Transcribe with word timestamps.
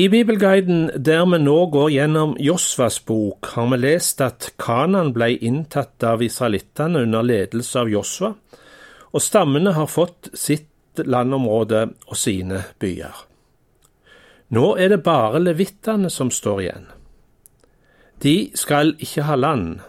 I 0.00 0.08
Bibelguiden 0.08 1.04
der 1.04 1.26
vi 1.28 1.36
nå 1.42 1.66
går 1.68 1.90
gjennom 1.92 2.30
Josvas 2.40 2.94
bok, 3.04 3.50
har 3.52 3.66
vi 3.68 3.76
lest 3.82 4.22
at 4.24 4.46
Kanan 4.56 5.10
ble 5.12 5.34
inntatt 5.44 6.00
av 6.08 6.22
israelittene 6.24 7.02
under 7.04 7.26
ledelse 7.26 7.82
av 7.82 7.90
Josva, 7.92 8.30
og 9.12 9.20
stammene 9.20 9.74
har 9.76 9.90
fått 9.92 10.30
sitt 10.32 11.02
landområde 11.04 11.82
og 12.06 12.16
sine 12.16 12.62
byer. 12.80 13.18
Nå 14.56 14.70
er 14.80 14.94
det 14.94 15.02
bare 15.04 15.42
levittene 15.42 16.08
som 16.08 16.30
står 16.32 16.62
igjen. 16.64 16.86
De 18.24 18.34
skal 18.56 18.94
ikke 19.04 19.26
ha 19.28 19.36
land, 19.36 19.82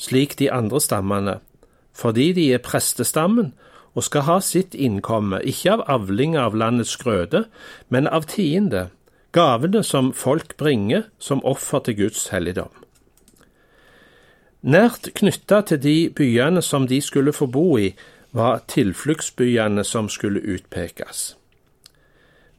slik 0.00 0.38
de 0.40 0.48
andre 0.48 0.80
stammene, 0.80 1.34
fordi 1.92 2.30
de 2.38 2.46
er 2.54 2.64
prestestammen 2.64 3.52
og 3.92 4.08
skal 4.08 4.24
ha 4.24 4.38
sitt 4.40 4.72
innkomme, 4.72 5.42
ikke 5.44 5.76
av 5.76 5.84
avling 5.98 6.38
av 6.40 6.56
landets 6.56 6.96
grøde, 6.96 7.44
men 7.92 8.08
av 8.08 8.24
tiende 8.32 8.86
gavene 9.32 9.82
som 9.86 10.12
folk 10.12 10.56
bringer 10.56 11.08
som 11.18 11.44
offer 11.44 11.84
til 11.86 11.96
Guds 12.04 12.28
helligdom. 12.34 12.72
Nært 14.60 15.12
knytta 15.16 15.62
til 15.64 15.80
de 15.80 15.98
byene 16.12 16.62
som 16.62 16.86
de 16.86 17.00
skulle 17.00 17.32
få 17.32 17.46
bo 17.46 17.78
i, 17.78 17.94
var 18.32 18.60
tilfluktsbyene 18.70 19.82
som 19.84 20.08
skulle 20.08 20.42
utpekes. 20.44 21.34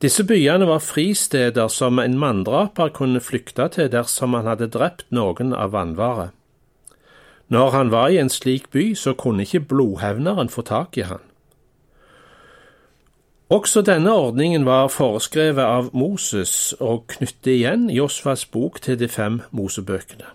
Disse 0.01 0.23
byene 0.25 0.65
var 0.65 0.81
fristeder 0.81 1.69
som 1.69 1.99
en 2.01 2.17
manndraper 2.17 2.89
kunne 2.89 3.21
flykte 3.21 3.67
til 3.75 3.91
dersom 3.93 4.33
han 4.33 4.49
hadde 4.49 4.71
drept 4.73 5.05
noen 5.13 5.53
av 5.53 5.75
vanvare. 5.75 6.31
Når 7.53 7.69
han 7.75 7.91
var 7.91 8.09
i 8.09 8.17
en 8.17 8.31
slik 8.31 8.71
by, 8.73 8.93
så 8.95 9.13
kunne 9.13 9.45
ikke 9.45 9.67
blodhevneren 9.69 10.49
få 10.49 10.63
tak 10.65 10.97
i 10.97 11.05
han. 11.05 11.21
Også 13.51 13.81
denne 13.81 14.13
ordningen 14.13 14.63
var 14.65 14.87
foreskrevet 14.87 15.63
av 15.63 15.89
Moses 15.91 16.71
og 16.79 17.09
knytter 17.11 17.51
igjen 17.51 17.89
Josvas 17.91 18.45
bok 18.47 18.77
til 18.79 18.95
de 18.99 19.09
fem 19.11 19.41
Mosebøkene. 19.51 20.29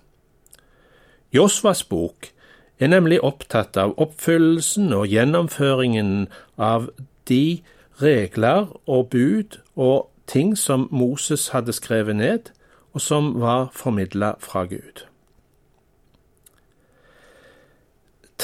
Josvas 1.33 1.81
bok 1.85 2.29
er 2.77 2.93
nemlig 2.93 3.23
opptatt 3.25 3.79
av 3.81 3.95
oppfyllelsen 3.97 4.93
og 4.93 5.09
gjennomføringen 5.09 6.27
av 6.61 6.91
de 7.29 7.63
regler 8.03 8.69
og 8.85 9.09
bud 9.17 9.63
og 9.81 10.11
ting 10.29 10.53
som 10.59 10.85
Moses 10.93 11.49
hadde 11.57 11.73
skrevet 11.73 12.21
ned, 12.21 12.53
og 12.93 13.01
som 13.01 13.33
var 13.41 13.71
formidla 13.73 14.35
fra 14.45 14.69
Gud. 14.69 15.07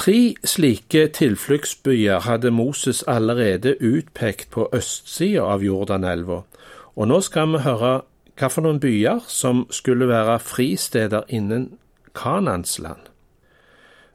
Tre 0.03 0.34
slike 0.45 1.08
tilfluktsbyer 1.14 2.20
hadde 2.20 2.50
Moses 2.50 3.03
allerede 3.03 3.77
utpekt 3.81 4.48
på 4.50 4.64
østsida 4.75 5.45
av 5.47 5.62
Jordanelva, 5.62 6.41
og 6.97 7.06
nå 7.06 7.20
skal 7.22 7.53
vi 7.53 7.61
høre 7.62 7.91
hva 8.34 8.48
for 8.50 8.67
noen 8.67 8.80
byer 8.83 9.20
som 9.30 9.61
skulle 9.70 10.08
være 10.11 10.41
fristeder 10.42 11.28
innen 11.30 11.69
Kanans 12.19 12.80
land. 12.83 13.05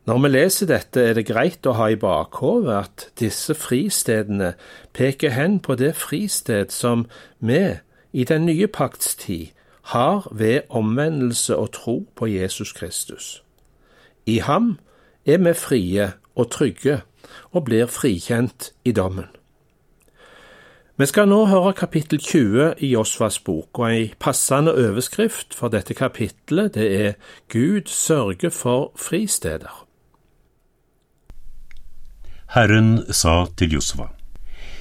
Når 0.03 0.19
vi 0.25 0.31
leser 0.33 0.67
dette, 0.67 1.05
er 1.05 1.15
det 1.15 1.23
greit 1.29 1.63
å 1.63 1.77
ha 1.79 1.87
i 1.87 1.99
bakhodet 2.01 2.75
at 2.75 3.05
disse 3.23 3.55
fristedene 3.55 4.57
peker 4.91 5.31
hen 5.37 5.61
på 5.63 5.77
det 5.79 5.93
fristed 5.95 6.73
som 6.75 7.05
vi 7.39 7.61
i 8.11 8.25
den 8.27 8.43
nye 8.49 8.67
pakts 8.67 9.15
tid 9.23 9.55
har 9.95 10.27
ved 10.35 10.67
omvendelse 10.67 11.55
og 11.55 11.71
tro 11.79 11.95
på 12.15 12.27
Jesus 12.27 12.75
Kristus. 12.75 13.37
I 14.25 14.41
ham 14.43 14.75
er 15.27 15.41
vi 15.43 15.53
frie 15.53 16.11
og 16.35 16.51
trygge 16.51 17.01
og 17.51 17.65
blir 17.67 17.89
frikjent 17.91 18.71
i 18.87 18.93
dommen. 18.95 19.27
Vi 20.97 21.05
skal 21.05 21.27
nå 21.29 21.43
høre 21.45 21.75
kapittel 21.77 22.17
20 22.17 22.79
i 22.81 22.87
Josvas 22.95 23.37
bok, 23.45 23.77
og 23.77 23.91
ei 23.91 24.05
passende 24.17 24.73
overskrift 24.73 25.53
for 25.53 25.69
dette 25.69 25.93
kapittelet 25.93 26.73
det 26.73 26.87
er 27.01 27.11
Gud 27.53 27.91
sørger 27.93 28.49
for 28.49 28.89
fristeder. 28.97 29.83
Herren 32.55 33.03
sa 33.13 33.45
til 33.59 33.75
Josva, 33.77 34.07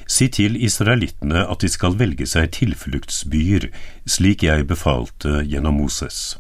si 0.09 0.31
til 0.33 0.57
israelittene 0.57 1.45
at 1.51 1.61
de 1.61 1.69
skal 1.69 1.99
velge 2.01 2.25
seg 2.31 2.55
tilfluktsbyer, 2.57 3.69
slik 4.09 4.47
jeg 4.47 4.69
befalte 4.71 5.43
gjennom 5.45 5.83
Moses. 5.83 6.39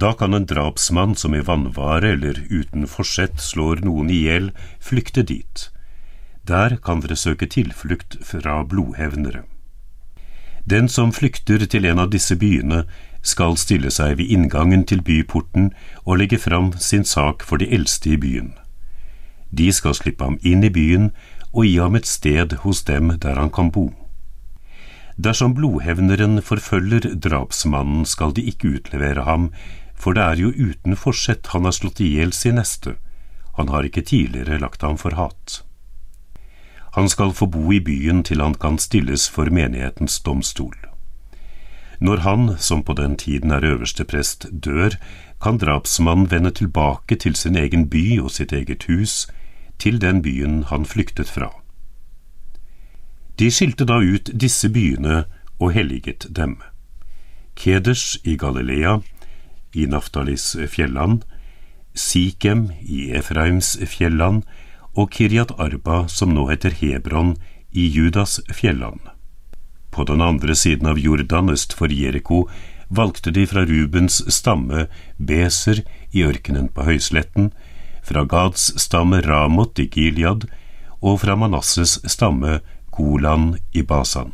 Da 0.00 0.12
kan 0.12 0.34
en 0.34 0.46
drapsmann 0.46 1.14
som 1.14 1.34
i 1.34 1.40
vannvare 1.44 2.12
eller 2.14 2.38
uten 2.48 2.86
forsett 2.88 3.40
slår 3.40 3.82
noen 3.84 4.08
i 4.10 4.22
hjel, 4.24 4.46
flykte 4.80 5.22
dit. 5.28 5.66
Der 6.48 6.78
kan 6.80 7.02
dere 7.04 7.18
søke 7.20 7.48
tilflukt 7.50 8.16
fra 8.24 8.62
blodhevnere. 8.64 9.42
Den 10.64 10.88
som 10.88 11.12
flykter 11.12 11.66
til 11.66 11.84
en 11.90 12.00
av 12.00 12.14
disse 12.14 12.36
byene, 12.36 12.84
skal 13.22 13.58
stille 13.60 13.90
seg 13.92 14.16
ved 14.16 14.32
inngangen 14.32 14.86
til 14.88 15.02
byporten 15.04 15.68
og 16.06 16.22
legge 16.22 16.38
fram 16.40 16.72
sin 16.80 17.04
sak 17.04 17.44
for 17.44 17.60
de 17.60 17.68
eldste 17.68 18.14
i 18.14 18.16
byen. 18.16 18.54
De 19.52 19.68
skal 19.72 19.98
slippe 19.98 20.24
ham 20.24 20.38
inn 20.40 20.64
i 20.64 20.72
byen 20.72 21.10
og 21.52 21.66
gi 21.66 21.76
ham 21.76 21.98
et 21.98 22.08
sted 22.08 22.54
hos 22.64 22.80
dem 22.88 23.12
der 23.20 23.36
han 23.36 23.52
kan 23.52 23.68
bo. 23.74 23.90
Dersom 25.20 25.52
blodhevneren 25.52 26.40
forfølger 26.40 27.12
drapsmannen, 27.20 28.06
skal 28.08 28.32
de 28.32 28.46
ikke 28.48 28.78
utlevere 28.78 29.26
ham, 29.28 29.50
for 30.00 30.16
det 30.16 30.24
er 30.24 30.40
jo 30.40 30.50
uten 30.56 30.96
forsett 30.96 31.52
han 31.52 31.68
har 31.68 31.76
slått 31.76 32.00
i 32.00 32.14
hjel 32.16 32.32
sin 32.32 32.56
neste, 32.56 32.96
han 33.58 33.68
har 33.68 33.84
ikke 33.84 34.06
tidligere 34.08 34.60
lagt 34.62 34.82
ham 34.82 34.96
for 34.96 35.16
hat. 35.18 35.60
Han 36.96 37.08
skal 37.08 37.34
få 37.36 37.46
bo 37.46 37.72
i 37.72 37.80
byen 37.80 38.22
til 38.26 38.40
han 38.40 38.56
kan 38.58 38.78
stilles 38.78 39.28
for 39.30 39.50
menighetens 39.52 40.18
domstol. 40.26 40.74
Når 42.00 42.22
han, 42.24 42.56
som 42.58 42.82
på 42.82 42.96
den 42.96 43.16
tiden 43.16 43.52
er 43.52 43.64
øverste 43.64 44.04
prest, 44.04 44.46
dør, 44.64 44.96
kan 45.42 45.58
drapsmannen 45.60 46.30
vende 46.30 46.50
tilbake 46.50 47.16
til 47.16 47.36
sin 47.36 47.56
egen 47.56 47.88
by 47.90 48.20
og 48.20 48.30
sitt 48.30 48.52
eget 48.52 48.88
hus, 48.88 49.28
til 49.78 50.00
den 50.00 50.22
byen 50.22 50.62
han 50.72 50.84
flyktet 50.84 51.28
fra. 51.28 51.50
De 53.38 53.50
skilte 53.50 53.84
da 53.84 54.00
ut 54.00 54.32
disse 54.40 54.68
byene 54.68 55.24
og 55.60 55.72
helliget 55.72 56.26
dem. 56.36 56.58
Keders 57.56 58.18
i 58.24 58.36
Galilea, 58.36 58.98
i 59.72 59.86
Naftalis 59.86 60.56
fjelland, 60.68 61.24
Sikhem 61.94 62.70
i 62.80 63.10
Efraims 63.18 63.76
fjelland 63.86 64.44
og 64.94 65.10
Kiryat 65.14 65.52
Arba, 65.58 66.06
som 66.08 66.34
nå 66.34 66.46
heter 66.50 66.74
Hebron, 66.74 67.36
i 67.70 67.86
Judas 67.86 68.40
fjelland. 68.50 69.00
På 69.90 70.04
den 70.04 70.22
andre 70.22 70.54
siden 70.54 70.86
av 70.86 70.98
Jordan 70.98 71.50
øst 71.50 71.74
for 71.74 71.90
Jeriko 71.90 72.48
valgte 72.88 73.30
de 73.30 73.46
fra 73.46 73.64
Rubens 73.66 74.20
stamme 74.34 74.86
Beser 75.18 75.82
i 76.10 76.24
ørkenen 76.26 76.68
på 76.74 76.86
høysletten, 76.86 77.52
fra 78.02 78.24
Gads 78.24 78.72
stamme 78.82 79.20
Ramot 79.22 79.78
i 79.78 79.86
Gilead 79.86 80.48
og 81.00 81.20
fra 81.22 81.36
Manasses 81.36 81.98
stamme 82.10 82.60
Golan 82.90 83.54
i 83.72 83.82
Basan. 83.82 84.32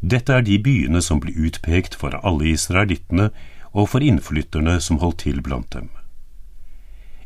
Dette 0.00 0.34
er 0.36 0.44
de 0.44 0.58
byene 0.60 1.00
som 1.02 1.20
ble 1.20 1.32
utpekt 1.46 1.96
for 1.98 2.14
alle 2.22 2.52
israelittene 2.52 3.30
og 3.74 3.90
for 3.92 4.04
innflytterne 4.06 4.78
som 4.80 5.00
holdt 5.02 5.24
til 5.26 5.42
blant 5.42 5.72
dem. 5.74 5.90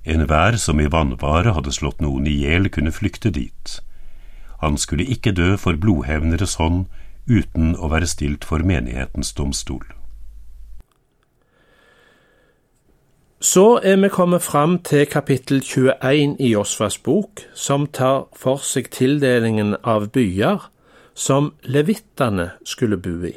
Enhver 0.09 0.57
som 0.57 0.81
i 0.81 0.89
vannvare 0.89 1.53
hadde 1.53 1.75
slått 1.75 2.01
noen 2.01 2.27
i 2.27 2.39
hjel, 2.41 2.71
kunne 2.73 2.95
flykte 2.95 3.31
dit. 3.35 3.77
Han 4.65 4.79
skulle 4.81 5.05
ikke 5.05 5.35
dø 5.37 5.55
for 5.61 5.77
blodhevneres 5.77 6.57
hånd 6.59 6.87
uten 7.29 7.75
å 7.77 7.91
være 7.93 8.09
stilt 8.09 8.47
for 8.49 8.65
menighetens 8.65 9.35
domstol. 9.37 9.85
Så 13.39 13.79
er 13.87 14.01
vi 14.03 14.09
kommet 14.11 14.43
fram 14.43 14.81
til 14.83 15.05
kapittel 15.07 15.61
21 15.63 16.41
i 16.43 16.49
Josfas 16.57 16.97
bok, 16.99 17.45
som 17.55 17.87
tar 17.87 18.25
for 18.35 18.65
seg 18.67 18.89
tildelingen 18.91 19.77
av 19.85 20.09
byer 20.11 20.67
som 21.15 21.53
levittene 21.63 22.51
skulle 22.67 22.99
bo 22.99 23.15
i. 23.29 23.37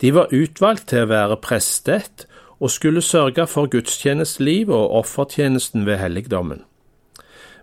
De 0.00 0.14
var 0.14 0.32
utvalgt 0.34 0.88
til 0.92 1.06
å 1.06 1.10
være 1.10 1.36
prestet 1.42 2.26
og 2.58 2.70
skulle 2.70 3.02
sørge 3.02 3.46
for 3.46 3.70
gudstjenestelivet 3.70 4.74
og 4.74 5.00
offertjenesten 5.02 5.86
ved 5.86 5.98
helligdommen. 5.98 6.62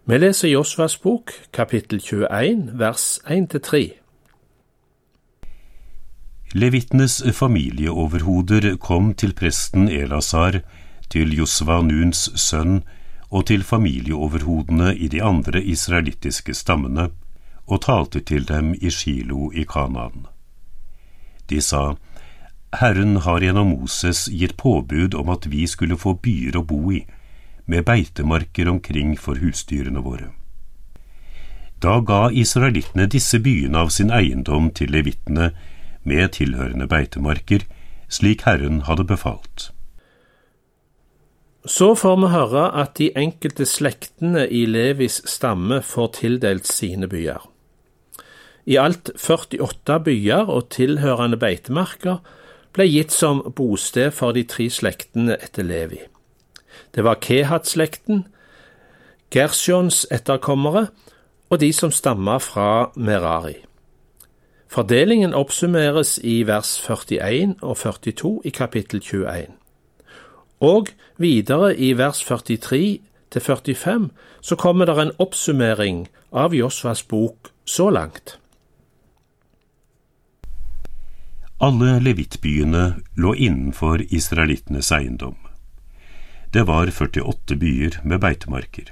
Vi 0.06 0.18
leser 0.18 0.52
Josvas 0.52 0.98
bok, 1.02 1.32
kapittel 1.54 2.00
21, 2.00 2.80
vers 2.80 3.20
1–3. 3.26 3.86
Levittenes 6.54 7.24
familieoverhoder 7.34 8.76
kom 8.78 9.14
til 9.14 9.34
presten 9.34 9.90
Elasar, 9.90 10.62
til 11.10 11.34
Josva 11.38 11.82
Nuns 11.82 12.30
sønn 12.40 12.84
og 13.30 13.48
til 13.50 13.64
familieoverhodene 13.64 14.94
i 14.96 15.08
de 15.08 15.24
andre 15.24 15.64
israelittiske 15.64 16.54
stammene, 16.54 17.10
og 17.68 17.82
talte 17.82 18.22
til 18.22 18.46
dem 18.48 18.76
i 18.82 18.90
Shilo 18.90 19.50
i 19.52 19.66
Kanaan. 19.66 20.28
De 21.50 21.62
sa, 21.62 21.96
Herren 22.80 23.18
har 23.26 23.42
gjennom 23.42 23.74
Moses 23.74 24.28
gitt 24.28 24.58
påbud 24.58 25.16
om 25.16 25.30
at 25.34 25.48
vi 25.52 25.66
skulle 25.68 25.98
få 25.98 26.16
byer 26.24 26.58
å 26.60 26.66
bo 26.68 26.92
i, 26.94 27.04
med 27.66 27.86
beitemarker 27.86 28.70
omkring 28.70 29.16
for 29.18 29.42
husdyrene 29.42 30.04
våre. 30.06 30.32
Da 31.82 32.00
ga 32.00 32.30
israelittene 32.32 33.08
disse 33.12 33.40
byene 33.44 33.84
av 33.84 33.92
sin 33.94 34.12
eiendom 34.14 34.72
til 34.74 34.94
levittene, 34.96 35.52
med 36.06 36.36
tilhørende 36.38 36.86
beitemarker, 36.88 37.66
slik 38.10 38.46
Herren 38.46 38.84
hadde 38.86 39.08
befalt. 39.10 39.72
Så 41.66 41.96
får 41.98 42.20
vi 42.22 42.30
høre 42.30 42.68
at 42.78 42.94
de 43.00 43.10
enkelte 43.18 43.66
slektene 43.66 44.46
i 44.46 44.68
Levis 44.70 45.24
stamme 45.26 45.82
får 45.82 46.12
tildelt 46.20 46.70
sine 46.70 47.10
byer. 47.10 47.42
I 48.70 48.78
alt 48.82 49.10
48 49.18 49.98
byer 50.06 50.50
og 50.50 50.70
tilhørende 50.74 51.38
beitemarker 51.42 52.22
ble 52.76 52.88
gitt 52.90 53.14
som 53.16 53.42
bosted 53.56 54.12
for 54.12 54.36
de 54.36 54.44
tre 54.44 54.68
slektene 54.70 55.38
etter 55.40 55.64
Levi. 55.64 56.02
Det 56.96 57.04
var 57.04 57.22
Kehat-slekten, 57.24 58.26
Gersjons 59.32 60.06
etterkommere 60.12 60.90
og 61.50 61.60
de 61.60 61.72
som 61.74 61.92
stamma 61.92 62.38
fra 62.44 62.92
Merari. 62.96 63.58
Fordelingen 64.68 65.34
oppsummeres 65.34 66.18
i 66.24 66.42
vers 66.48 66.76
41 66.84 67.56
og 67.62 67.78
42 67.78 68.42
i 68.44 68.52
kapittel 68.52 69.00
21. 69.00 69.54
Og 70.60 70.88
videre 71.18 71.76
i 71.76 71.94
vers 71.98 72.20
43 72.24 73.00
til 73.32 73.42
45 73.42 74.10
så 74.42 74.56
kommer 74.56 74.86
det 74.86 74.98
en 75.00 75.16
oppsummering 75.20 76.08
av 76.32 76.56
Josvas 76.56 77.04
bok 77.04 77.52
så 77.66 77.90
langt. 77.90 78.40
Alle 81.66 82.00
levittbyene 82.00 82.94
lå 83.14 83.36
innenfor 83.36 84.02
israelittenes 84.14 84.92
eiendom. 84.92 85.36
Det 86.54 86.64
var 86.64 86.88
48 86.88 87.56
byer 87.56 87.96
med 88.04 88.20
beitemarker. 88.20 88.92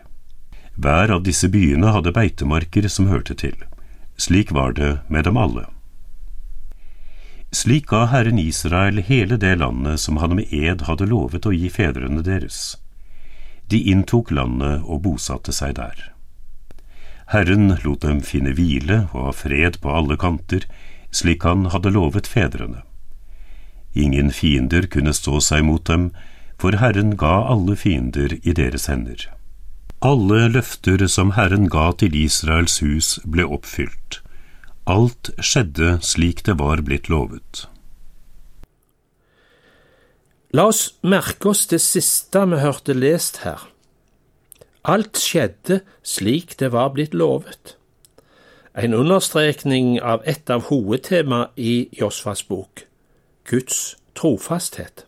Hver 0.75 1.11
av 1.13 1.21
disse 1.27 1.51
byene 1.53 1.91
hadde 1.93 2.13
beitemarker 2.15 2.87
som 2.89 3.11
hørte 3.11 3.35
til. 3.37 3.53
Slik 4.17 4.51
var 4.57 4.73
det 4.79 4.89
med 5.07 5.27
dem 5.29 5.37
alle. 5.37 5.67
Slik 7.53 7.91
ga 7.91 8.07
Herren 8.09 8.39
Israel 8.41 9.03
hele 9.05 9.37
det 9.37 9.53
landet 9.61 10.01
som 10.01 10.17
han 10.17 10.33
med 10.39 10.49
ed 10.49 10.81
hadde 10.87 11.05
lovet 11.11 11.45
å 11.45 11.53
gi 11.53 11.69
fedrene 11.69 12.25
deres. 12.25 12.79
De 13.69 13.83
inntok 13.93 14.31
landet 14.33 14.81
og 14.81 15.03
bosatte 15.05 15.53
seg 15.53 15.75
der. 15.77 16.09
Herren 17.35 17.75
lot 17.85 18.01
dem 18.01 18.25
finne 18.25 18.55
hvile 18.57 19.03
og 19.11 19.29
ha 19.29 19.35
fred 19.43 19.77
på 19.85 19.93
alle 19.93 20.17
kanter, 20.17 20.65
slik 21.13 21.45
han 21.48 21.69
hadde 21.74 21.94
lovet 21.94 22.27
fedrene. 22.27 22.81
Ingen 23.94 24.31
fiender 24.33 24.88
kunne 24.89 25.13
stå 25.13 25.39
seg 25.42 25.63
mot 25.68 25.86
dem, 25.86 26.10
for 26.57 26.77
Herren 26.81 27.15
ga 27.19 27.44
alle 27.54 27.75
fiender 27.77 28.38
i 28.42 28.54
deres 28.57 28.89
hender. 28.89 29.27
Alle 30.04 30.48
løfter 30.51 31.06
som 31.07 31.36
Herren 31.38 31.69
ga 31.71 31.92
til 31.95 32.15
Israels 32.18 32.80
hus, 32.83 33.19
ble 33.24 33.45
oppfylt. 33.45 34.19
Alt 34.89 35.30
skjedde 35.39 36.00
slik 36.04 36.44
det 36.48 36.57
var 36.60 36.81
blitt 36.83 37.07
lovet. 37.12 37.68
La 40.54 40.68
oss 40.69 41.00
merke 41.01 41.50
oss 41.54 41.63
det 41.71 41.80
siste 41.81 42.44
vi 42.51 42.60
hørte 42.62 42.94
lest 42.98 43.42
her. 43.45 43.62
Alt 44.83 45.18
skjedde 45.18 45.80
slik 46.04 46.57
det 46.60 46.74
var 46.75 46.92
blitt 46.98 47.15
lovet. 47.15 47.77
En 48.73 48.93
understrekning 48.93 49.99
av 50.01 50.23
et 50.25 50.49
av 50.49 50.63
hovedtema 50.71 51.47
i 51.55 51.89
Josfas 51.93 52.43
bok, 52.43 52.87
Guds 53.45 53.97
trofasthet. 54.17 55.05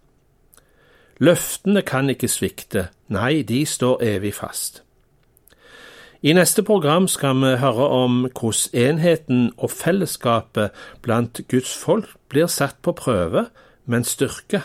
Løftene 1.18 1.82
kan 1.82 2.10
ikke 2.12 2.30
svikte, 2.30 2.90
nei, 3.10 3.42
de 3.42 3.64
står 3.66 4.04
evig 4.06 4.36
fast. 4.38 4.84
I 6.22 6.34
neste 6.38 6.62
program 6.66 7.08
skal 7.10 7.42
vi 7.42 7.56
høre 7.62 7.88
om 7.90 8.20
hvordan 8.28 8.78
enheten 8.86 9.48
og 9.58 9.72
fellesskapet 9.74 10.70
blant 11.02 11.42
Guds 11.50 11.74
folk 11.78 12.12
blir 12.30 12.46
satt 12.46 12.78
på 12.86 12.94
prøve, 12.94 13.48
men 13.86 14.06
styrka, 14.06 14.62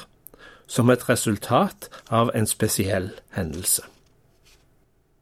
som 0.66 0.90
et 0.90 1.08
resultat 1.08 1.88
av 2.08 2.30
en 2.34 2.46
spesiell 2.46 3.10
hendelse. 3.36 3.82